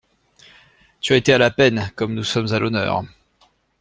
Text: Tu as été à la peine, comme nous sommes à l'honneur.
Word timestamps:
Tu 0.99 1.13
as 1.13 1.17
été 1.17 1.31
à 1.31 1.37
la 1.37 1.51
peine, 1.51 1.91
comme 1.95 2.15
nous 2.15 2.23
sommes 2.23 2.51
à 2.53 2.57
l'honneur. 2.57 3.03